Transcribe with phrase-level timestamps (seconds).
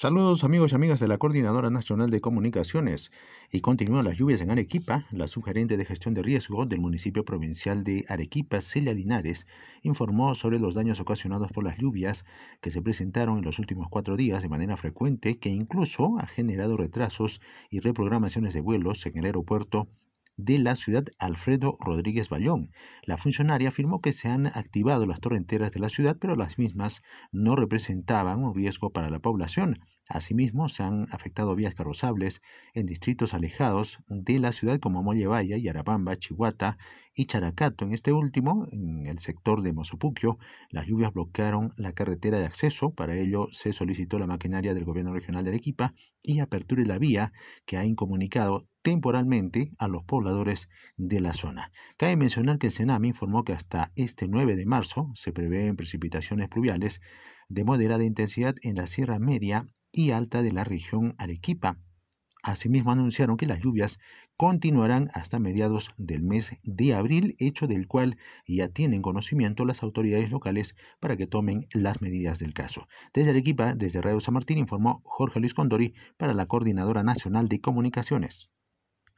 [0.00, 3.12] Saludos amigos y amigas de la Coordinadora Nacional de Comunicaciones.
[3.52, 5.04] Y continúan las lluvias en Arequipa.
[5.10, 9.46] La sugerente de gestión de riesgo del municipio provincial de Arequipa, Celia Linares,
[9.82, 12.24] informó sobre los daños ocasionados por las lluvias
[12.62, 16.78] que se presentaron en los últimos cuatro días de manera frecuente, que incluso ha generado
[16.78, 19.86] retrasos y reprogramaciones de vuelos en el aeropuerto
[20.44, 22.70] de la ciudad Alfredo Rodríguez Bayón.
[23.02, 27.02] La funcionaria afirmó que se han activado las torrenteras de la ciudad, pero las mismas
[27.32, 29.80] no representaban un riesgo para la población.
[30.08, 32.42] Asimismo, se han afectado vías carrozables
[32.74, 36.78] en distritos alejados de la ciudad como Mollevaya, Yarabamba, Chihuata
[37.14, 37.84] y Characato.
[37.84, 40.36] En este último, en el sector de Mozopuquio,
[40.70, 42.90] las lluvias bloquearon la carretera de acceso.
[42.90, 47.32] Para ello, se solicitó la maquinaria del gobierno regional de Arequipa y aperture la vía
[47.64, 51.72] que ha incomunicado temporalmente a los pobladores de la zona.
[51.96, 56.48] Cabe mencionar que el Sename informó que hasta este 9 de marzo se prevén precipitaciones
[56.48, 57.00] pluviales
[57.48, 61.78] de moderada intensidad en la Sierra Media y Alta de la región Arequipa.
[62.42, 63.98] Asimismo anunciaron que las lluvias
[64.36, 68.16] continuarán hasta mediados del mes de abril, hecho del cual
[68.46, 72.88] ya tienen conocimiento las autoridades locales para que tomen las medidas del caso.
[73.12, 77.60] Desde Arequipa, desde Radio San Martín, informó Jorge Luis Condori para la Coordinadora Nacional de
[77.60, 78.50] Comunicaciones.